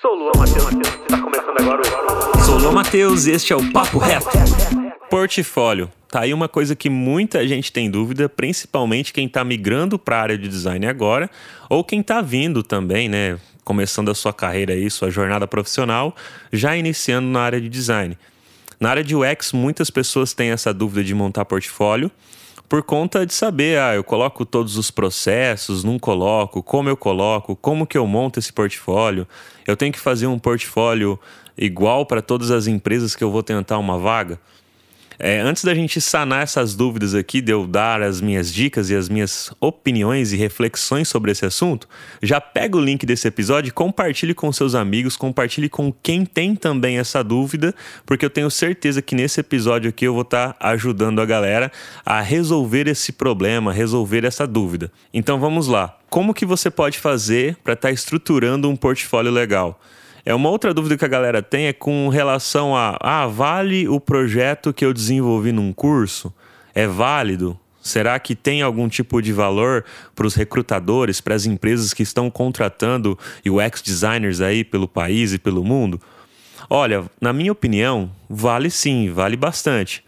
Sou 0.00 0.14
Lua 0.14 0.32
Matheus, 0.34 0.70
está 1.02 1.20
começando 1.20 1.60
agora 1.60 1.82
o... 1.82 2.38
Sou 2.40 2.56
Lua 2.56 2.72
Matheus 2.72 3.26
e 3.26 3.32
este 3.32 3.52
é 3.52 3.56
o 3.56 3.70
Papo 3.70 3.98
Reto. 3.98 4.28
Portfólio. 5.10 5.92
Tá 6.08 6.20
aí 6.20 6.32
uma 6.32 6.48
coisa 6.48 6.74
que 6.74 6.88
muita 6.88 7.46
gente 7.46 7.70
tem 7.70 7.90
dúvida, 7.90 8.26
principalmente 8.26 9.12
quem 9.12 9.26
está 9.26 9.44
migrando 9.44 9.98
para 9.98 10.16
a 10.16 10.22
área 10.22 10.38
de 10.38 10.48
design 10.48 10.86
agora, 10.86 11.28
ou 11.68 11.84
quem 11.84 12.00
está 12.00 12.22
vindo 12.22 12.62
também, 12.62 13.10
né? 13.10 13.38
Começando 13.62 14.10
a 14.10 14.14
sua 14.14 14.32
carreira 14.32 14.72
aí, 14.72 14.90
sua 14.90 15.10
jornada 15.10 15.46
profissional, 15.46 16.16
já 16.50 16.74
iniciando 16.74 17.28
na 17.28 17.40
área 17.40 17.60
de 17.60 17.68
design. 17.68 18.16
Na 18.80 18.88
área 18.88 19.04
de 19.04 19.14
UX, 19.14 19.52
muitas 19.52 19.90
pessoas 19.90 20.32
têm 20.32 20.48
essa 20.50 20.72
dúvida 20.72 21.04
de 21.04 21.14
montar 21.14 21.44
portfólio 21.44 22.10
por 22.70 22.84
conta 22.84 23.26
de 23.26 23.34
saber, 23.34 23.80
ah, 23.80 23.96
eu 23.96 24.04
coloco 24.04 24.46
todos 24.46 24.76
os 24.76 24.92
processos, 24.92 25.82
não 25.82 25.98
coloco, 25.98 26.62
como 26.62 26.88
eu 26.88 26.96
coloco, 26.96 27.56
como 27.56 27.84
que 27.84 27.98
eu 27.98 28.06
monto 28.06 28.38
esse 28.38 28.52
portfólio. 28.52 29.26
Eu 29.66 29.76
tenho 29.76 29.92
que 29.92 29.98
fazer 29.98 30.28
um 30.28 30.38
portfólio 30.38 31.18
igual 31.58 32.06
para 32.06 32.22
todas 32.22 32.52
as 32.52 32.68
empresas 32.68 33.16
que 33.16 33.24
eu 33.24 33.30
vou 33.32 33.42
tentar 33.42 33.76
uma 33.76 33.98
vaga. 33.98 34.38
É, 35.22 35.38
antes 35.38 35.62
da 35.62 35.74
gente 35.74 36.00
sanar 36.00 36.42
essas 36.42 36.74
dúvidas 36.74 37.14
aqui, 37.14 37.42
de 37.42 37.52
eu 37.52 37.66
dar 37.66 38.00
as 38.00 38.22
minhas 38.22 38.50
dicas 38.50 38.88
e 38.88 38.96
as 38.96 39.06
minhas 39.06 39.52
opiniões 39.60 40.32
e 40.32 40.36
reflexões 40.36 41.08
sobre 41.08 41.30
esse 41.30 41.44
assunto, 41.44 41.86
já 42.22 42.40
pega 42.40 42.78
o 42.78 42.80
link 42.80 43.04
desse 43.04 43.28
episódio 43.28 43.70
compartilhe 43.74 44.32
com 44.32 44.50
seus 44.50 44.74
amigos, 44.74 45.18
compartilhe 45.18 45.68
com 45.68 45.92
quem 45.92 46.24
tem 46.24 46.56
também 46.56 46.96
essa 46.96 47.22
dúvida, 47.22 47.74
porque 48.06 48.24
eu 48.24 48.30
tenho 48.30 48.50
certeza 48.50 49.02
que 49.02 49.14
nesse 49.14 49.40
episódio 49.40 49.90
aqui 49.90 50.06
eu 50.06 50.14
vou 50.14 50.22
estar 50.22 50.54
tá 50.54 50.68
ajudando 50.70 51.20
a 51.20 51.26
galera 51.26 51.70
a 52.02 52.22
resolver 52.22 52.88
esse 52.88 53.12
problema, 53.12 53.74
resolver 53.74 54.24
essa 54.24 54.46
dúvida. 54.46 54.90
Então 55.12 55.38
vamos 55.38 55.66
lá. 55.66 55.98
Como 56.08 56.32
que 56.32 56.46
você 56.46 56.70
pode 56.70 56.98
fazer 56.98 57.58
para 57.62 57.74
estar 57.74 57.88
tá 57.88 57.92
estruturando 57.92 58.70
um 58.70 58.74
portfólio 58.74 59.30
legal? 59.30 59.78
É 60.24 60.34
uma 60.34 60.50
outra 60.50 60.74
dúvida 60.74 60.96
que 60.96 61.04
a 61.04 61.08
galera 61.08 61.42
tem 61.42 61.66
é 61.66 61.72
com 61.72 62.08
relação 62.08 62.76
a 62.76 62.96
ah, 63.00 63.26
vale 63.26 63.88
o 63.88 63.98
projeto 63.98 64.72
que 64.72 64.84
eu 64.84 64.92
desenvolvi 64.92 65.50
num 65.52 65.72
curso? 65.72 66.32
É 66.74 66.86
válido? 66.86 67.58
Será 67.80 68.18
que 68.18 68.34
tem 68.34 68.60
algum 68.60 68.88
tipo 68.88 69.22
de 69.22 69.32
valor 69.32 69.84
para 70.14 70.26
os 70.26 70.34
recrutadores, 70.34 71.20
para 71.20 71.34
as 71.34 71.46
empresas 71.46 71.94
que 71.94 72.02
estão 72.02 72.30
contratando 72.30 73.18
UX 73.46 73.80
designers 73.80 74.42
aí 74.42 74.62
pelo 74.62 74.86
país 74.86 75.32
e 75.32 75.38
pelo 75.38 75.64
mundo? 75.64 76.00
Olha, 76.68 77.10
na 77.20 77.32
minha 77.32 77.50
opinião, 77.50 78.10
vale 78.28 78.70
sim, 78.70 79.10
vale 79.10 79.36
bastante. 79.36 80.04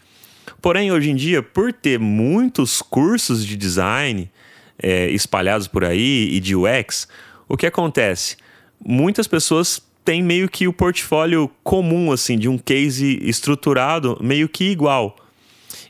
Porém, 0.61 0.91
hoje 0.91 1.09
em 1.09 1.15
dia, 1.15 1.41
por 1.41 1.73
ter 1.73 1.99
muitos 1.99 2.81
cursos 2.81 3.43
de 3.43 3.57
design 3.57 4.29
é, 4.77 5.09
espalhados 5.09 5.67
por 5.67 5.83
aí 5.83 6.29
e 6.31 6.39
de 6.39 6.55
UX, 6.55 7.07
o 7.49 7.57
que 7.57 7.65
acontece? 7.65 8.37
Muitas 8.79 9.27
pessoas 9.27 9.81
tem 10.03 10.21
meio 10.21 10.49
que 10.49 10.67
o 10.67 10.73
portfólio 10.73 11.49
comum, 11.63 12.11
assim, 12.11 12.37
de 12.37 12.49
um 12.49 12.57
case 12.57 13.19
estruturado, 13.23 14.17
meio 14.21 14.49
que 14.49 14.65
igual. 14.65 15.15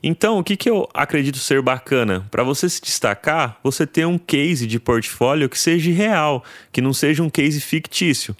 Então, 0.01 0.37
o 0.37 0.43
que, 0.43 0.57
que 0.57 0.69
eu 0.69 0.87
acredito 0.93 1.37
ser 1.37 1.61
bacana? 1.61 2.27
Para 2.29 2.43
você 2.43 2.67
se 2.69 2.81
destacar, 2.81 3.57
você 3.63 3.87
ter 3.87 4.05
um 4.05 4.17
case 4.17 4.67
de 4.67 4.79
portfólio 4.79 5.49
que 5.49 5.57
seja 5.57 5.91
real, 5.91 6.43
que 6.71 6.81
não 6.81 6.93
seja 6.93 7.23
um 7.23 7.29
case 7.29 7.61
fictício. 7.61 8.35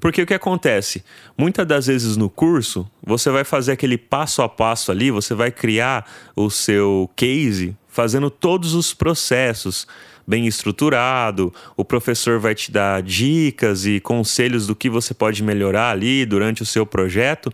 Porque 0.00 0.22
o 0.22 0.26
que 0.26 0.34
acontece? 0.34 1.04
Muitas 1.36 1.66
das 1.66 1.86
vezes 1.86 2.16
no 2.16 2.30
curso, 2.30 2.90
você 3.04 3.30
vai 3.30 3.44
fazer 3.44 3.72
aquele 3.72 3.98
passo 3.98 4.42
a 4.42 4.48
passo 4.48 4.90
ali, 4.90 5.10
você 5.10 5.34
vai 5.34 5.50
criar 5.50 6.10
o 6.34 6.50
seu 6.50 7.08
case 7.14 7.76
fazendo 7.90 8.30
todos 8.30 8.74
os 8.74 8.94
processos, 8.94 9.86
bem 10.26 10.46
estruturado, 10.46 11.52
o 11.76 11.84
professor 11.84 12.38
vai 12.38 12.54
te 12.54 12.70
dar 12.70 13.02
dicas 13.02 13.84
e 13.84 14.00
conselhos 14.00 14.66
do 14.66 14.76
que 14.76 14.88
você 14.88 15.12
pode 15.12 15.42
melhorar 15.42 15.90
ali 15.90 16.24
durante 16.24 16.62
o 16.62 16.66
seu 16.66 16.86
projeto, 16.86 17.52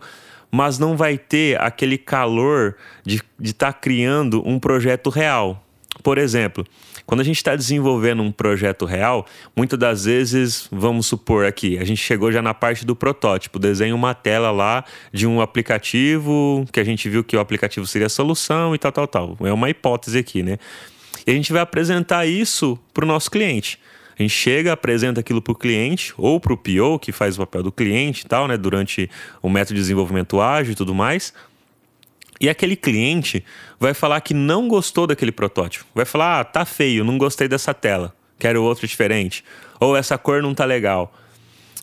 mas 0.51 0.77
não 0.79 0.95
vai 0.95 1.17
ter 1.17 1.59
aquele 1.59 1.97
calor 1.97 2.75
de 3.05 3.21
estar 3.43 3.73
tá 3.73 3.79
criando 3.79 4.47
um 4.47 4.59
projeto 4.59 5.09
real. 5.09 5.63
Por 6.03 6.17
exemplo, 6.17 6.65
quando 7.07 7.21
a 7.21 7.23
gente 7.23 7.37
está 7.37 7.55
desenvolvendo 7.55 8.21
um 8.21 8.33
projeto 8.33 8.85
real, 8.85 9.25
muitas 9.55 9.79
das 9.79 10.03
vezes, 10.03 10.67
vamos 10.69 11.07
supor 11.07 11.45
aqui, 11.45 11.79
a 11.79 11.85
gente 11.85 11.99
chegou 11.99 12.33
já 12.33 12.41
na 12.41 12.53
parte 12.53 12.85
do 12.85 12.95
protótipo, 12.95 13.57
desenha 13.57 13.95
uma 13.95 14.13
tela 14.13 14.51
lá 14.51 14.83
de 15.13 15.25
um 15.25 15.39
aplicativo, 15.39 16.67
que 16.71 16.81
a 16.81 16.83
gente 16.83 17.07
viu 17.07 17.23
que 17.23 17.37
o 17.37 17.39
aplicativo 17.39 17.87
seria 17.87 18.07
a 18.07 18.09
solução 18.09 18.75
e 18.75 18.77
tal, 18.77 18.91
tal, 18.91 19.07
tal. 19.07 19.37
É 19.39 19.53
uma 19.53 19.69
hipótese 19.69 20.17
aqui, 20.17 20.43
né? 20.43 20.57
E 21.25 21.31
a 21.31 21.33
gente 21.33 21.53
vai 21.53 21.61
apresentar 21.61 22.25
isso 22.25 22.77
para 22.93 23.05
o 23.05 23.07
nosso 23.07 23.31
cliente. 23.31 23.79
A 24.19 24.21
gente 24.21 24.33
chega, 24.33 24.73
apresenta 24.73 25.21
aquilo 25.21 25.41
para 25.41 25.51
o 25.53 25.55
cliente 25.55 26.13
ou 26.17 26.41
para 26.41 26.51
o 26.51 26.57
PO, 26.57 26.99
que 26.99 27.13
faz 27.13 27.35
o 27.35 27.39
papel 27.39 27.63
do 27.63 27.71
cliente 27.71 28.25
e 28.25 28.27
tal, 28.27 28.47
né, 28.47 28.57
durante 28.57 29.09
o 29.41 29.49
método 29.49 29.75
de 29.75 29.81
desenvolvimento 29.81 30.41
ágil 30.41 30.73
e 30.73 30.75
tudo 30.75 30.93
mais. 30.93 31.33
E 32.39 32.49
aquele 32.49 32.75
cliente 32.75 33.43
vai 33.79 33.93
falar 33.93 34.21
que 34.21 34.33
não 34.33 34.67
gostou 34.67 35.07
daquele 35.07 35.31
protótipo. 35.31 35.85
Vai 35.93 36.05
falar: 36.05 36.39
ah, 36.39 36.43
tá 36.43 36.65
feio, 36.65 37.03
não 37.03 37.17
gostei 37.17 37.47
dessa 37.47 37.73
tela, 37.73 38.13
quero 38.37 38.63
outro 38.63 38.87
diferente. 38.87 39.43
Ou 39.79 39.95
essa 39.95 40.17
cor 40.17 40.41
não 40.41 40.53
tá 40.53 40.65
legal. 40.65 41.13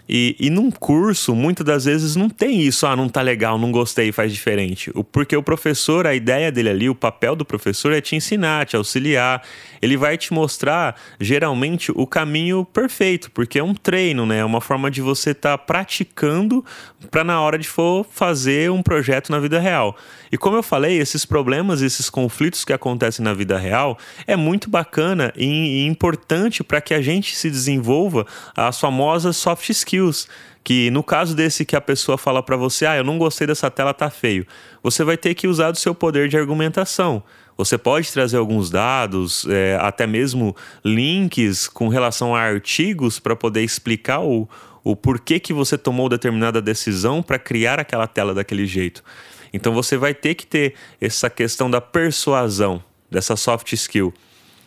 E, 0.09 0.37
e 0.38 0.50
num 0.50 0.70
curso, 0.70 1.34
muitas 1.34 1.65
das 1.65 1.84
vezes 1.87 2.15
não 2.15 2.28
tem 2.28 2.60
isso, 2.60 2.87
ah, 2.87 2.94
não 2.94 3.09
tá 3.09 3.22
legal, 3.22 3.59
não 3.59 3.72
gostei, 3.72 4.12
faz 4.12 4.32
diferente. 4.32 4.91
O, 4.94 5.03
porque 5.03 5.34
o 5.34 5.42
professor, 5.42 6.06
a 6.06 6.15
ideia 6.15 6.53
dele 6.53 6.69
ali, 6.69 6.88
o 6.91 6.94
papel 6.94 7.34
do 7.34 7.44
professor 7.44 7.92
é 7.92 8.00
te 8.00 8.15
ensinar, 8.15 8.66
te 8.66 8.76
auxiliar. 8.76 9.42
Ele 9.81 9.97
vai 9.97 10.19
te 10.19 10.32
mostrar, 10.32 10.94
geralmente, 11.19 11.91
o 11.94 12.06
caminho 12.06 12.65
perfeito, 12.66 13.31
porque 13.31 13.59
é 13.59 13.65
um 13.65 13.75
treino, 13.75 14.26
né? 14.26 14.38
É 14.38 14.44
uma 14.44 14.60
forma 14.60 14.91
de 14.91 15.00
você 15.00 15.31
estar 15.31 15.56
tá 15.56 15.59
praticando 15.59 16.65
para 17.10 17.25
na 17.25 17.41
hora 17.41 17.59
de 17.59 17.66
for 17.66 18.06
fazer 18.10 18.71
um 18.71 18.82
projeto 18.82 19.31
na 19.31 19.38
vida 19.38 19.59
real. 19.59 19.97
E 20.31 20.36
como 20.36 20.56
eu 20.56 20.62
falei, 20.62 20.98
esses 20.98 21.25
problemas, 21.25 21.81
esses 21.81 22.10
conflitos 22.10 22.65
que 22.65 22.72
acontecem 22.72 23.25
na 23.25 23.32
vida 23.32 23.56
real 23.56 23.97
é 24.26 24.36
muito 24.36 24.69
bacana 24.69 25.32
e, 25.36 25.47
e 25.47 25.86
importante 25.86 26.65
para 26.65 26.81
que 26.81 26.92
a 26.92 27.00
gente 27.00 27.36
se 27.36 27.48
desenvolva 27.48 28.26
as 28.56 28.81
famosas 28.81 29.36
soft 29.36 29.69
skills 29.71 29.94
skills. 29.94 30.28
Que 30.62 30.91
no 30.91 31.03
caso 31.03 31.34
desse 31.37 31.65
que 31.65 31.77
a 31.77 31.81
pessoa 31.81 32.16
fala 32.16 32.43
para 32.43 32.56
você, 32.56 32.87
ah, 32.87 32.97
eu 32.97 33.05
não 33.05 33.19
gostei 33.19 33.47
dessa 33.47 33.71
tela, 33.71 33.93
tá 33.93 34.09
feio. 34.09 34.47
Você 34.82 35.05
vai 35.05 35.16
ter 35.16 35.34
que 35.34 35.47
usar 35.47 35.71
do 35.71 35.78
seu 35.78 35.94
poder 35.94 36.27
de 36.27 36.38
argumentação. 36.38 37.22
Você 37.56 37.77
pode 37.77 38.10
trazer 38.10 38.38
alguns 38.38 38.71
dados, 38.71 39.47
é, 39.49 39.77
até 39.81 40.06
mesmo 40.06 40.56
links 40.83 41.69
com 41.69 41.88
relação 41.88 42.34
a 42.34 42.41
artigos 42.41 43.21
para 43.21 43.37
poder 43.37 43.62
explicar 43.62 44.21
o, 44.21 44.49
o 44.83 44.97
porquê 44.97 45.38
que 45.38 45.53
você 45.53 45.77
tomou 45.77 46.09
determinada 46.09 46.62
decisão 46.62 47.22
para 47.22 47.38
criar 47.38 47.78
aquela 47.78 48.06
tela 48.06 48.33
daquele 48.33 48.66
jeito. 48.66 49.04
Então 49.53 49.72
você 49.75 49.99
vai 49.99 50.15
ter 50.15 50.34
que 50.34 50.47
ter 50.47 50.75
essa 50.99 51.28
questão 51.28 51.71
da 51.71 51.81
persuasão, 51.81 52.83
dessa 53.10 53.37
soft 53.37 53.71
skill. 53.75 54.15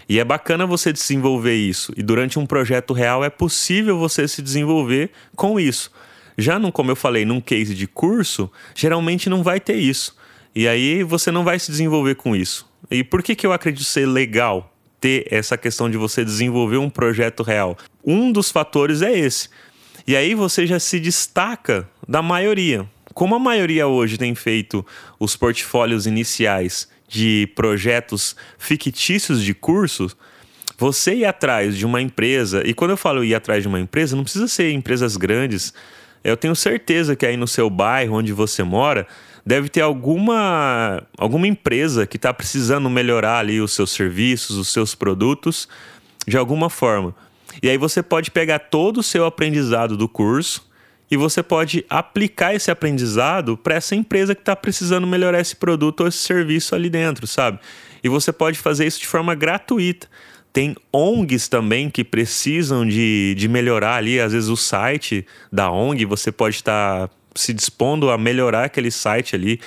E 0.09 0.19
é 0.19 0.23
bacana 0.23 0.65
você 0.65 0.93
desenvolver 0.93 1.55
isso. 1.55 1.93
E 1.97 2.01
durante 2.01 2.39
um 2.39 2.45
projeto 2.45 2.93
real 2.93 3.23
é 3.23 3.29
possível 3.29 3.97
você 3.97 4.27
se 4.27 4.41
desenvolver 4.41 5.11
com 5.35 5.59
isso. 5.59 5.91
Já 6.37 6.57
não, 6.57 6.71
como 6.71 6.91
eu 6.91 6.95
falei, 6.95 7.25
num 7.25 7.41
case 7.41 7.73
de 7.73 7.87
curso, 7.87 8.49
geralmente 8.75 9.29
não 9.29 9.43
vai 9.43 9.59
ter 9.59 9.75
isso. 9.75 10.15
E 10.55 10.67
aí 10.67 11.03
você 11.03 11.31
não 11.31 11.43
vai 11.43 11.59
se 11.59 11.71
desenvolver 11.71 12.15
com 12.15 12.35
isso. 12.35 12.67
E 12.89 13.03
por 13.03 13.21
que, 13.21 13.35
que 13.35 13.45
eu 13.45 13.51
acredito 13.51 13.83
ser 13.83 14.05
legal 14.05 14.73
ter 15.01 15.27
essa 15.29 15.57
questão 15.57 15.89
de 15.89 15.97
você 15.97 16.23
desenvolver 16.23 16.77
um 16.77 16.89
projeto 16.89 17.43
real? 17.43 17.77
Um 18.05 18.31
dos 18.31 18.49
fatores 18.49 19.01
é 19.01 19.11
esse. 19.11 19.49
E 20.07 20.15
aí 20.15 20.33
você 20.33 20.65
já 20.65 20.79
se 20.79 20.99
destaca 20.99 21.89
da 22.07 22.21
maioria. 22.21 22.87
Como 23.13 23.35
a 23.35 23.39
maioria 23.39 23.87
hoje 23.87 24.17
tem 24.17 24.33
feito 24.35 24.85
os 25.19 25.35
portfólios 25.35 26.05
iniciais 26.05 26.87
de 27.07 27.49
projetos 27.55 28.35
fictícios 28.57 29.41
de 29.41 29.53
cursos, 29.53 30.15
você 30.77 31.15
ir 31.15 31.25
atrás 31.25 31.75
de 31.75 31.85
uma 31.85 32.01
empresa, 32.01 32.61
e 32.65 32.73
quando 32.73 32.91
eu 32.91 32.97
falo 32.97 33.23
ir 33.23 33.33
atrás 33.33 33.63
de 33.63 33.67
uma 33.67 33.79
empresa, 33.79 34.15
não 34.15 34.23
precisa 34.23 34.47
ser 34.47 34.71
empresas 34.71 35.17
grandes. 35.17 35.73
Eu 36.23 36.37
tenho 36.37 36.55
certeza 36.55 37.15
que 37.15 37.25
aí 37.25 37.37
no 37.37 37.47
seu 37.47 37.69
bairro, 37.69 38.15
onde 38.15 38.33
você 38.33 38.61
mora, 38.61 39.07
deve 39.45 39.69
ter 39.69 39.81
alguma, 39.81 41.01
alguma 41.17 41.47
empresa 41.47 42.05
que 42.05 42.17
está 42.17 42.33
precisando 42.33 42.89
melhorar 42.89 43.39
ali 43.39 43.61
os 43.61 43.71
seus 43.71 43.91
serviços, 43.91 44.57
os 44.57 44.67
seus 44.67 44.93
produtos, 44.93 45.67
de 46.27 46.37
alguma 46.37 46.69
forma. 46.69 47.15
E 47.63 47.69
aí 47.69 47.77
você 47.77 48.03
pode 48.03 48.29
pegar 48.29 48.59
todo 48.59 48.97
o 48.97 49.03
seu 49.03 49.25
aprendizado 49.25 49.95
do 49.95 50.07
curso 50.07 50.66
e 51.09 51.15
você 51.15 51.41
pode 51.41 51.85
aplicar 51.89 52.53
esse 52.53 52.69
aprendizado 52.69 53.57
para 53.57 53.75
essa 53.75 53.95
empresa 53.95 54.35
que 54.35 54.41
está 54.41 54.55
precisando 54.55 55.07
melhorar 55.07 55.39
esse 55.39 55.55
produto 55.55 56.01
ou 56.01 56.07
esse 56.07 56.17
serviço 56.17 56.75
ali 56.75 56.89
dentro, 56.89 57.25
sabe? 57.25 57.59
E 58.03 58.09
você 58.09 58.31
pode 58.31 58.59
fazer 58.59 58.85
isso 58.85 58.99
de 58.99 59.07
forma 59.07 59.33
gratuita. 59.33 60.07
Tem 60.51 60.75
ONGs 60.91 61.47
também 61.47 61.89
que 61.89 62.03
precisam 62.03 62.85
de, 62.85 63.35
de 63.35 63.47
melhorar 63.47 63.95
ali, 63.95 64.19
às 64.19 64.33
vezes, 64.33 64.49
o 64.49 64.57
site 64.57 65.25
da 65.51 65.71
ONG, 65.71 66.05
você 66.05 66.31
pode 66.31 66.55
estar 66.55 67.07
tá 67.07 67.13
se 67.35 67.53
dispondo 67.53 68.09
a 68.09 68.17
melhorar 68.17 68.65
aquele 68.65 68.89
site 68.89 69.35
ali. 69.35 69.59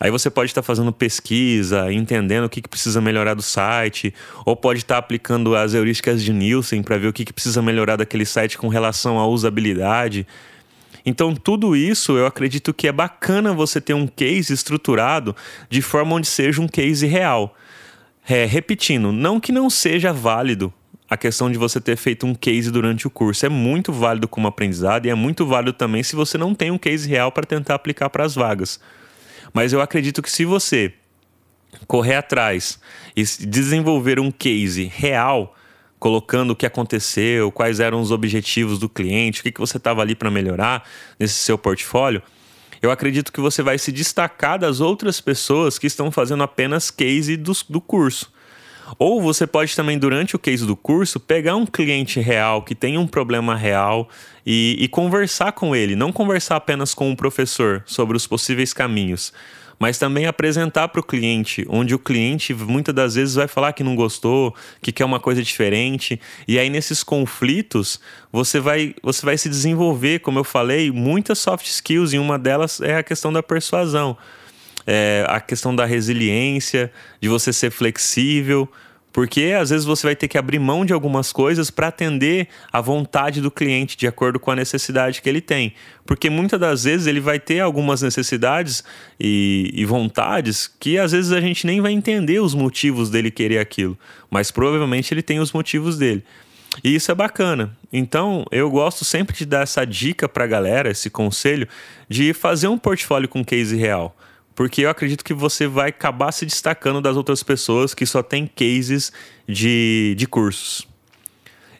Aí 0.00 0.10
você 0.10 0.28
pode 0.28 0.50
estar 0.50 0.60
tá 0.60 0.66
fazendo 0.66 0.92
pesquisa, 0.92 1.92
entendendo 1.92 2.44
o 2.44 2.48
que, 2.48 2.60
que 2.60 2.68
precisa 2.68 3.00
melhorar 3.00 3.34
do 3.34 3.42
site, 3.42 4.12
ou 4.44 4.56
pode 4.56 4.80
estar 4.80 4.96
tá 4.96 4.98
aplicando 4.98 5.54
as 5.54 5.72
heurísticas 5.72 6.22
de 6.22 6.32
Nielsen 6.32 6.82
para 6.82 6.98
ver 6.98 7.06
o 7.06 7.12
que, 7.12 7.24
que 7.24 7.32
precisa 7.32 7.62
melhorar 7.62 7.96
daquele 7.96 8.26
site 8.26 8.58
com 8.58 8.66
relação 8.66 9.18
à 9.20 9.26
usabilidade. 9.26 10.26
Então, 11.04 11.34
tudo 11.34 11.76
isso 11.76 12.16
eu 12.16 12.26
acredito 12.26 12.72
que 12.72 12.88
é 12.88 12.92
bacana 12.92 13.52
você 13.52 13.80
ter 13.80 13.94
um 13.94 14.06
case 14.06 14.52
estruturado 14.52 15.36
de 15.68 15.82
forma 15.82 16.14
onde 16.14 16.26
seja 16.26 16.62
um 16.62 16.68
case 16.68 17.06
real. 17.06 17.54
É, 18.26 18.46
repetindo, 18.46 19.12
não 19.12 19.38
que 19.38 19.52
não 19.52 19.68
seja 19.68 20.12
válido 20.12 20.72
a 21.08 21.16
questão 21.16 21.50
de 21.50 21.58
você 21.58 21.80
ter 21.80 21.96
feito 21.96 22.26
um 22.26 22.34
case 22.34 22.70
durante 22.70 23.06
o 23.06 23.10
curso. 23.10 23.44
É 23.44 23.48
muito 23.48 23.92
válido 23.92 24.26
como 24.26 24.48
aprendizado 24.48 25.06
e 25.06 25.10
é 25.10 25.14
muito 25.14 25.46
válido 25.46 25.74
também 25.74 26.02
se 26.02 26.16
você 26.16 26.38
não 26.38 26.54
tem 26.54 26.70
um 26.70 26.78
case 26.78 27.08
real 27.08 27.30
para 27.30 27.44
tentar 27.44 27.74
aplicar 27.74 28.08
para 28.08 28.24
as 28.24 28.34
vagas. 28.34 28.80
Mas 29.52 29.72
eu 29.72 29.80
acredito 29.80 30.22
que 30.22 30.30
se 30.30 30.44
você 30.44 30.94
correr 31.86 32.14
atrás 32.14 32.78
e 33.14 33.22
desenvolver 33.46 34.18
um 34.18 34.30
case 34.30 34.84
real, 34.84 35.54
colocando 36.04 36.50
o 36.50 36.54
que 36.54 36.66
aconteceu, 36.66 37.50
quais 37.50 37.80
eram 37.80 37.98
os 37.98 38.10
objetivos 38.10 38.78
do 38.78 38.90
cliente, 38.90 39.40
o 39.40 39.42
que, 39.42 39.50
que 39.50 39.58
você 39.58 39.78
estava 39.78 40.02
ali 40.02 40.14
para 40.14 40.30
melhorar 40.30 40.86
nesse 41.18 41.32
seu 41.32 41.56
portfólio, 41.56 42.20
eu 42.82 42.90
acredito 42.90 43.32
que 43.32 43.40
você 43.40 43.62
vai 43.62 43.78
se 43.78 43.90
destacar 43.90 44.58
das 44.58 44.82
outras 44.82 45.18
pessoas 45.18 45.78
que 45.78 45.86
estão 45.86 46.10
fazendo 46.10 46.42
apenas 46.42 46.90
case 46.90 47.38
do, 47.38 47.52
do 47.70 47.80
curso. 47.80 48.30
Ou 48.98 49.22
você 49.22 49.46
pode 49.46 49.74
também, 49.74 49.98
durante 49.98 50.36
o 50.36 50.38
case 50.38 50.66
do 50.66 50.76
curso, 50.76 51.18
pegar 51.18 51.56
um 51.56 51.64
cliente 51.64 52.20
real 52.20 52.60
que 52.60 52.74
tem 52.74 52.98
um 52.98 53.06
problema 53.06 53.56
real 53.56 54.06
e, 54.44 54.76
e 54.78 54.86
conversar 54.88 55.52
com 55.52 55.74
ele, 55.74 55.96
não 55.96 56.12
conversar 56.12 56.56
apenas 56.56 56.92
com 56.92 57.10
o 57.10 57.16
professor 57.16 57.82
sobre 57.86 58.14
os 58.14 58.26
possíveis 58.26 58.74
caminhos 58.74 59.32
mas 59.78 59.98
também 59.98 60.26
apresentar 60.26 60.88
para 60.88 61.00
o 61.00 61.04
cliente, 61.04 61.66
onde 61.68 61.94
o 61.94 61.98
cliente 61.98 62.54
muitas 62.54 62.94
das 62.94 63.14
vezes 63.14 63.34
vai 63.34 63.48
falar 63.48 63.72
que 63.72 63.84
não 63.84 63.94
gostou, 63.94 64.54
que 64.80 64.92
quer 64.92 65.04
uma 65.04 65.20
coisa 65.20 65.42
diferente, 65.42 66.20
e 66.46 66.58
aí 66.58 66.70
nesses 66.70 67.02
conflitos 67.02 68.00
você 68.32 68.60
vai, 68.60 68.94
você 69.02 69.24
vai 69.24 69.36
se 69.36 69.48
desenvolver, 69.48 70.20
como 70.20 70.38
eu 70.38 70.44
falei, 70.44 70.90
muitas 70.90 71.38
soft 71.38 71.66
skills, 71.66 72.12
e 72.12 72.18
uma 72.18 72.38
delas 72.38 72.80
é 72.80 72.96
a 72.96 73.02
questão 73.02 73.32
da 73.32 73.42
persuasão. 73.42 74.16
É, 74.86 75.24
a 75.28 75.40
questão 75.40 75.74
da 75.74 75.86
resiliência, 75.86 76.92
de 77.18 77.26
você 77.26 77.54
ser 77.54 77.70
flexível, 77.70 78.70
porque 79.14 79.54
às 79.56 79.70
vezes 79.70 79.86
você 79.86 80.08
vai 80.08 80.16
ter 80.16 80.26
que 80.26 80.36
abrir 80.36 80.58
mão 80.58 80.84
de 80.84 80.92
algumas 80.92 81.30
coisas 81.30 81.70
para 81.70 81.86
atender 81.86 82.48
a 82.72 82.80
vontade 82.80 83.40
do 83.40 83.48
cliente 83.48 83.96
de 83.96 84.08
acordo 84.08 84.40
com 84.40 84.50
a 84.50 84.56
necessidade 84.56 85.22
que 85.22 85.28
ele 85.28 85.40
tem. 85.40 85.72
Porque 86.04 86.28
muitas 86.28 86.58
das 86.58 86.82
vezes 86.82 87.06
ele 87.06 87.20
vai 87.20 87.38
ter 87.38 87.60
algumas 87.60 88.02
necessidades 88.02 88.82
e, 89.18 89.70
e 89.72 89.84
vontades 89.84 90.66
que 90.66 90.98
às 90.98 91.12
vezes 91.12 91.30
a 91.30 91.40
gente 91.40 91.64
nem 91.64 91.80
vai 91.80 91.92
entender 91.92 92.40
os 92.40 92.56
motivos 92.56 93.08
dele 93.08 93.30
querer 93.30 93.60
aquilo, 93.60 93.96
mas 94.28 94.50
provavelmente 94.50 95.14
ele 95.14 95.22
tem 95.22 95.38
os 95.38 95.52
motivos 95.52 95.96
dele. 95.96 96.24
E 96.82 96.92
isso 96.92 97.12
é 97.12 97.14
bacana. 97.14 97.72
Então, 97.92 98.44
eu 98.50 98.68
gosto 98.68 99.04
sempre 99.04 99.36
de 99.36 99.46
dar 99.46 99.62
essa 99.62 99.84
dica 99.84 100.28
para 100.28 100.42
a 100.42 100.48
galera, 100.48 100.90
esse 100.90 101.08
conselho, 101.08 101.68
de 102.08 102.34
fazer 102.34 102.66
um 102.66 102.76
portfólio 102.76 103.28
com 103.28 103.44
case 103.44 103.76
real 103.76 104.16
porque 104.54 104.82
eu 104.82 104.90
acredito 104.90 105.24
que 105.24 105.34
você 105.34 105.66
vai 105.66 105.88
acabar 105.90 106.32
se 106.32 106.46
destacando 106.46 107.00
das 107.00 107.16
outras 107.16 107.42
pessoas 107.42 107.94
que 107.94 108.06
só 108.06 108.22
tem 108.22 108.46
cases 108.46 109.12
de, 109.48 110.14
de 110.16 110.26
cursos. 110.26 110.86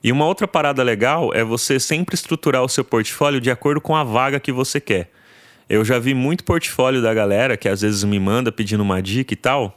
E 0.03 0.13
uma 0.13 0.27
outra 0.27 0.47
parada 0.47 0.83
legal 0.83 1.33
é 1.33 1.43
você 1.43 1.81
sempre 1.81 2.15
estruturar 2.15 2.63
o 2.63 2.69
seu 2.69 2.85
portfólio 2.85 3.41
de 3.41 3.51
acordo 3.51 3.81
com 3.81 3.97
a 3.97 4.05
vaga 4.05 4.39
que 4.39 4.53
você 4.53 4.81
quer. 4.81 5.11
Eu 5.69 5.85
já 5.85 5.99
vi 5.99 6.13
muito 6.13 6.45
portfólio 6.45 7.01
da 7.01 7.15
galera 7.15 7.57
que 7.57 7.69
às 7.69 7.81
vezes 7.81 8.05
me 8.05 8.21
manda 8.21 8.53
pedindo 8.53 8.83
uma 8.83 9.01
dica 9.01 9.33
e 9.33 9.37
tal, 9.37 9.75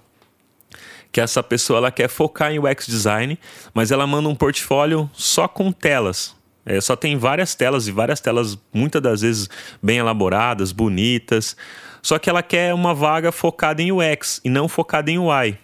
que 1.14 1.22
essa 1.22 1.42
pessoa 1.42 1.78
ela 1.78 1.92
quer 1.92 2.10
focar 2.10 2.52
em 2.52 2.60
UX 2.60 2.88
design, 2.88 3.40
mas 3.74 3.90
ela 3.90 4.06
manda 4.06 4.28
um 4.28 4.36
portfólio 4.36 5.10
só 5.14 5.48
com 5.48 5.72
telas. 5.72 6.36
É, 6.70 6.82
só 6.82 6.98
tem 6.98 7.18
várias 7.18 7.56
telas 7.56 7.88
e 7.88 7.92
várias 7.94 8.20
telas 8.20 8.60
muitas 8.74 9.02
das 9.02 9.22
vezes 9.22 9.50
bem 9.82 10.00
elaboradas, 10.00 10.74
bonitas. 10.74 11.56
Só 12.02 12.20
que 12.20 12.30
ela 12.30 12.44
quer 12.44 12.74
uma 12.74 12.94
vaga 12.94 13.32
focada 13.32 13.82
em 13.82 13.90
UX 13.90 14.42
e 14.44 14.50
não 14.50 14.68
focada 14.68 15.10
em 15.10 15.18
UI. 15.18 15.58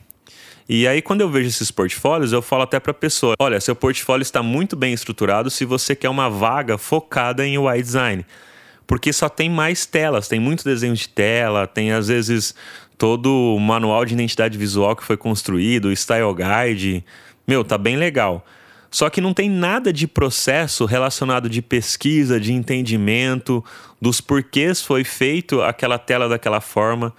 E 0.67 0.87
aí, 0.87 1.01
quando 1.01 1.19
eu 1.19 1.29
vejo 1.29 1.49
esses 1.49 1.69
portfólios, 1.71 2.31
eu 2.31 2.41
falo 2.41 2.63
até 2.63 2.79
para 2.79 2.91
a 2.91 2.95
pessoa: 2.95 3.35
olha, 3.37 3.59
seu 3.59 3.75
portfólio 3.75 4.21
está 4.21 4.41
muito 4.41 4.77
bem 4.77 4.93
estruturado 4.93 5.49
se 5.49 5.65
você 5.65 5.93
quer 5.93 6.07
uma 6.07 6.29
vaga 6.29 6.77
focada 6.77 7.45
em 7.45 7.57
UI 7.57 7.81
design. 7.81 8.25
Porque 8.87 9.11
só 9.11 9.27
tem 9.27 9.49
mais 9.49 9.85
telas, 9.85 10.29
tem 10.29 10.39
muito 10.39 10.63
desenho 10.63 10.93
de 10.93 11.09
tela, 11.09 11.67
tem 11.67 11.91
às 11.91 12.07
vezes 12.07 12.55
todo 12.97 13.55
o 13.55 13.59
manual 13.59 14.05
de 14.05 14.13
identidade 14.13 14.57
visual 14.57 14.95
que 14.95 15.03
foi 15.03 15.17
construído, 15.17 15.85
o 15.85 15.95
style 15.95 16.33
guide. 16.33 17.03
Meu, 17.45 17.65
tá 17.65 17.77
bem 17.77 17.97
legal. 17.97 18.45
Só 18.93 19.09
que 19.09 19.19
não 19.19 19.33
tem 19.33 19.49
nada 19.49 19.91
de 19.91 20.05
processo 20.07 20.85
relacionado 20.85 21.49
de 21.49 21.63
pesquisa, 21.63 22.39
de 22.39 22.53
entendimento, 22.53 23.65
dos 23.99 24.21
porquês 24.21 24.83
foi 24.83 25.03
feito 25.03 25.63
aquela 25.63 25.97
tela 25.97 26.29
daquela 26.29 26.61
forma. 26.61 27.11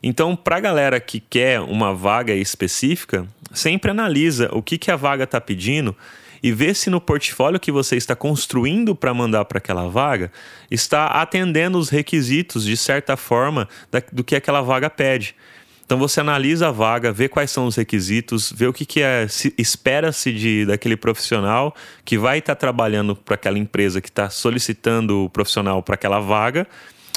Então, 0.00 0.36
para 0.36 0.58
a 0.58 0.60
galera 0.60 1.00
que 1.00 1.18
quer 1.18 1.60
uma 1.60 1.92
vaga 1.92 2.32
específica, 2.34 3.26
sempre 3.52 3.90
analisa 3.90 4.48
o 4.52 4.62
que, 4.62 4.78
que 4.78 4.92
a 4.92 4.96
vaga 4.96 5.24
está 5.24 5.40
pedindo 5.40 5.96
e 6.40 6.52
vê 6.52 6.72
se 6.72 6.88
no 6.88 7.00
portfólio 7.00 7.58
que 7.58 7.72
você 7.72 7.96
está 7.96 8.14
construindo 8.14 8.94
para 8.94 9.12
mandar 9.12 9.44
para 9.46 9.58
aquela 9.58 9.88
vaga 9.88 10.30
está 10.70 11.06
atendendo 11.06 11.78
os 11.78 11.88
requisitos 11.88 12.64
de 12.64 12.76
certa 12.76 13.16
forma 13.16 13.68
do 14.12 14.22
que 14.22 14.36
aquela 14.36 14.60
vaga 14.60 14.88
pede. 14.88 15.34
Então 15.88 15.96
você 15.96 16.20
analisa 16.20 16.68
a 16.68 16.70
vaga, 16.70 17.10
vê 17.10 17.30
quais 17.30 17.50
são 17.50 17.66
os 17.66 17.74
requisitos, 17.74 18.52
vê 18.54 18.66
o 18.66 18.74
que, 18.74 18.84
que 18.84 19.00
é, 19.00 19.26
espera-se 19.56 20.30
de 20.30 20.66
daquele 20.66 20.98
profissional 20.98 21.74
que 22.04 22.18
vai 22.18 22.40
estar 22.40 22.54
tá 22.54 22.60
trabalhando 22.60 23.16
para 23.16 23.36
aquela 23.36 23.58
empresa 23.58 23.98
que 23.98 24.10
está 24.10 24.28
solicitando 24.28 25.24
o 25.24 25.30
profissional 25.30 25.82
para 25.82 25.94
aquela 25.94 26.20
vaga 26.20 26.66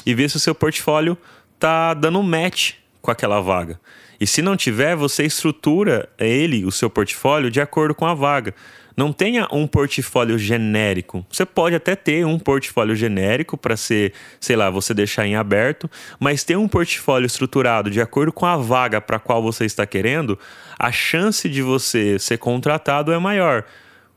e 0.06 0.14
vê 0.14 0.26
se 0.26 0.38
o 0.38 0.40
seu 0.40 0.54
portfólio 0.54 1.18
está 1.54 1.92
dando 1.92 2.22
match 2.22 2.76
com 3.02 3.10
aquela 3.10 3.42
vaga. 3.42 3.78
E 4.22 4.26
se 4.26 4.40
não 4.40 4.56
tiver, 4.56 4.94
você 4.94 5.24
estrutura 5.24 6.08
ele, 6.16 6.64
o 6.64 6.70
seu 6.70 6.88
portfólio, 6.88 7.50
de 7.50 7.60
acordo 7.60 7.92
com 7.92 8.06
a 8.06 8.14
vaga. 8.14 8.54
Não 8.96 9.12
tenha 9.12 9.48
um 9.50 9.66
portfólio 9.66 10.38
genérico. 10.38 11.26
Você 11.28 11.44
pode 11.44 11.74
até 11.74 11.96
ter 11.96 12.24
um 12.24 12.38
portfólio 12.38 12.94
genérico 12.94 13.58
para 13.58 13.76
ser, 13.76 14.12
sei 14.38 14.54
lá, 14.54 14.70
você 14.70 14.94
deixar 14.94 15.26
em 15.26 15.34
aberto, 15.34 15.90
mas 16.20 16.44
ter 16.44 16.56
um 16.56 16.68
portfólio 16.68 17.26
estruturado 17.26 17.90
de 17.90 18.00
acordo 18.00 18.32
com 18.32 18.46
a 18.46 18.56
vaga 18.56 19.00
para 19.00 19.18
qual 19.18 19.42
você 19.42 19.64
está 19.64 19.84
querendo, 19.84 20.38
a 20.78 20.92
chance 20.92 21.48
de 21.48 21.60
você 21.60 22.16
ser 22.16 22.38
contratado 22.38 23.10
é 23.10 23.18
maior. 23.18 23.64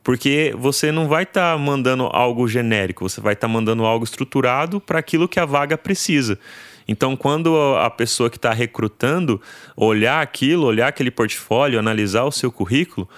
Porque 0.05 0.53
você 0.55 0.91
não 0.91 1.07
vai 1.07 1.23
estar 1.23 1.53
tá 1.53 1.57
mandando 1.57 2.03
algo 2.13 2.47
genérico, 2.47 3.09
você 3.09 3.19
vai 3.19 3.33
estar 3.33 3.47
tá 3.47 3.51
mandando 3.51 3.83
algo 3.83 4.05
estruturado 4.05 4.79
para 4.79 4.99
aquilo 4.99 5.27
que 5.27 5.39
a 5.39 5.45
vaga 5.45 5.75
precisa. 5.79 6.37
Então, 6.87 7.17
quando 7.17 7.57
a 7.75 7.89
pessoa 7.89 8.29
que 8.29 8.37
está 8.37 8.53
recrutando 8.53 9.41
olhar 9.75 10.21
aquilo, 10.21 10.67
olhar 10.67 10.89
aquele 10.89 11.09
portfólio, 11.09 11.79
analisar 11.79 12.23
o 12.23 12.31
seu 12.31 12.51
currículo, 12.51 13.09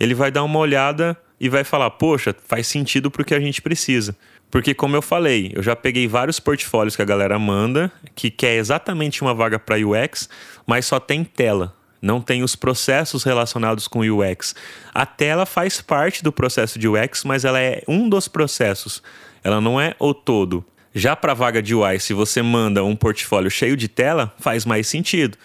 ele 0.00 0.14
vai 0.14 0.30
dar 0.30 0.42
uma 0.42 0.58
olhada 0.58 1.14
e 1.38 1.46
vai 1.50 1.62
falar: 1.62 1.90
poxa, 1.90 2.34
faz 2.48 2.66
sentido 2.66 3.10
para 3.10 3.20
o 3.20 3.24
que 3.24 3.34
a 3.34 3.40
gente 3.40 3.60
precisa. 3.60 4.16
Porque, 4.50 4.72
como 4.72 4.96
eu 4.96 5.02
falei, 5.02 5.52
eu 5.54 5.62
já 5.62 5.76
peguei 5.76 6.08
vários 6.08 6.40
portfólios 6.40 6.96
que 6.96 7.02
a 7.02 7.04
galera 7.04 7.38
manda, 7.38 7.92
que 8.14 8.30
quer 8.30 8.56
exatamente 8.56 9.20
uma 9.20 9.34
vaga 9.34 9.58
para 9.58 9.76
UX, 9.76 10.26
mas 10.66 10.86
só 10.86 10.98
tem 10.98 11.22
tela. 11.22 11.76
Não 12.00 12.20
tem 12.20 12.42
os 12.42 12.56
processos 12.56 13.24
relacionados 13.24 13.86
com 13.86 14.00
UX. 14.00 14.54
A 14.94 15.04
tela 15.04 15.44
faz 15.44 15.80
parte 15.80 16.22
do 16.22 16.32
processo 16.32 16.78
de 16.78 16.88
UX, 16.88 17.24
mas 17.24 17.44
ela 17.44 17.60
é 17.60 17.82
um 17.86 18.08
dos 18.08 18.26
processos. 18.26 19.02
Ela 19.44 19.60
não 19.60 19.80
é 19.80 19.94
o 19.98 20.14
todo. 20.14 20.64
Já 20.94 21.14
para 21.14 21.34
vaga 21.34 21.62
de 21.62 21.74
UI, 21.74 22.00
se 22.00 22.12
você 22.12 22.42
manda 22.42 22.82
um 22.82 22.96
portfólio 22.96 23.50
cheio 23.50 23.76
de 23.76 23.86
tela, 23.86 24.34
faz 24.38 24.64
mais 24.64 24.88
sentido. 24.88 25.38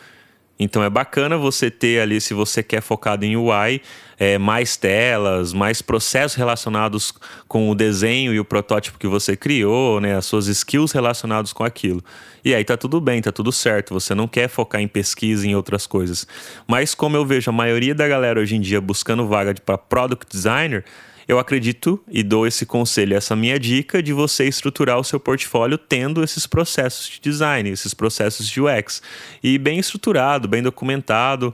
Então 0.57 0.83
é 0.83 0.89
bacana 0.89 1.38
você 1.38 1.69
ter 1.69 2.00
ali, 2.00 2.21
se 2.21 2.33
você 2.33 2.63
quer 2.63 2.81
focado 2.81 3.25
em 3.25 3.35
UI, 3.35 3.81
é, 4.17 4.38
mais 4.38 4.77
telas, 4.77 5.51
mais 5.51 5.81
processos 5.81 6.38
relacionados 6.38 7.13
com 7.47 7.69
o 7.69 7.75
desenho 7.75 8.33
e 8.33 8.39
o 8.39 8.45
protótipo 8.45 8.97
que 8.97 9.07
você 9.07 9.35
criou, 9.35 10.00
né, 10.00 10.15
as 10.15 10.25
suas 10.25 10.47
skills 10.47 10.93
relacionados 10.93 11.51
com 11.51 11.63
aquilo. 11.63 12.01
E 12.43 12.55
aí 12.55 12.63
tá 12.63 12.77
tudo 12.77 13.01
bem, 13.01 13.21
tá 13.21 13.31
tudo 13.31 13.51
certo. 13.51 13.93
Você 13.93 14.15
não 14.15 14.27
quer 14.27 14.47
focar 14.47 14.79
em 14.79 14.88
pesquisa 14.88 15.45
em 15.45 15.55
outras 15.55 15.85
coisas. 15.85 16.25
Mas 16.67 16.95
como 16.95 17.17
eu 17.17 17.25
vejo 17.25 17.50
a 17.50 17.53
maioria 17.53 17.93
da 17.93 18.07
galera 18.07 18.39
hoje 18.39 18.55
em 18.55 18.62
dia 18.62 18.79
buscando 18.79 19.27
vaga 19.27 19.53
para 19.65 19.77
product 19.77 20.25
designer, 20.31 20.85
eu 21.27 21.39
acredito 21.39 22.00
e 22.08 22.22
dou 22.22 22.46
esse 22.46 22.65
conselho, 22.65 23.15
essa 23.15 23.36
minha 23.36 23.60
dica 23.60 24.01
de 24.01 24.13
você 24.13 24.46
estruturar 24.46 25.00
o 25.00 25.03
seu 25.03 25.20
portfólio 25.20 25.77
tendo 25.77 26.24
esses 26.24 26.46
processos 26.46 27.10
de 27.10 27.20
design, 27.20 27.70
esses 27.70 27.94
processos 27.94 28.48
de 28.48 28.62
UX. 28.62 29.01
E 29.44 29.58
bem 29.58 29.79
estruturado, 29.79 30.48
bem 30.48 30.62
documentado. 30.62 31.53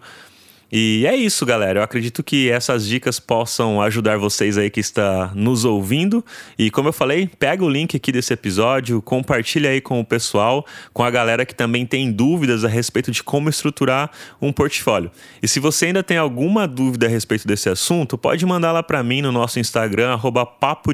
E 0.72 1.06
é 1.06 1.16
isso, 1.16 1.46
galera. 1.46 1.80
Eu 1.80 1.84
acredito 1.84 2.24
que 2.24 2.50
essas 2.50 2.88
dicas 2.88 3.20
possam 3.20 3.82
ajudar 3.82 4.18
vocês 4.18 4.58
aí 4.58 4.70
que 4.70 4.80
está 4.80 5.32
nos 5.36 5.66
ouvindo. 5.66 6.24
E 6.58 6.72
como 6.72 6.90
eu 6.90 6.94
falei, 6.94 7.30
pega 7.40 7.64
o 7.64 7.70
link 7.70 7.98
aqui 7.98 8.12
desse 8.12 8.32
episódio, 8.32 9.02
compartilha 9.02 9.70
aí 9.70 9.82
com 9.82 10.00
o 10.00 10.06
pessoal, 10.06 10.66
com 10.94 11.04
a 11.04 11.12
galera 11.12 11.46
que 11.46 11.54
também 11.54 11.86
tem 11.86 12.12
dúvidas 12.12 12.64
a 12.64 12.68
respeito 12.68 13.12
de 13.12 13.22
como 13.22 13.50
estruturar 13.50 14.12
um 14.42 14.54
portfólio. 14.54 15.12
E 15.42 15.48
se 15.48 15.60
você 15.60 15.88
ainda 15.88 16.04
tem 16.04 16.18
alguma 16.18 16.68
dúvida 16.68 17.06
a 17.06 17.10
respeito 17.10 17.48
desse 17.48 17.68
assunto, 17.70 18.18
pode 18.18 18.46
mandar 18.46 18.72
lá 18.72 18.82
para 18.82 19.04
mim 19.04 19.22
no 19.22 19.32
nosso 19.32 19.60
Instagram 19.60 20.18
@papo. 20.60 20.92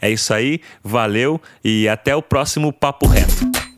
É 0.00 0.10
isso 0.10 0.32
aí, 0.32 0.60
valeu 0.82 1.40
e 1.64 1.88
até 1.88 2.14
o 2.14 2.22
próximo 2.22 2.72
papo 2.72 3.06
reto. 3.06 3.69